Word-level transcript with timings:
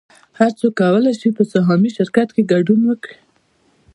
هر 0.39 0.51
څوک 0.59 0.73
کولی 0.81 1.13
شي 1.19 1.29
په 1.37 1.43
سهامي 1.53 1.89
شرکت 1.97 2.29
کې 2.35 2.49
ګډون 2.51 2.79
وکړي 2.85 3.17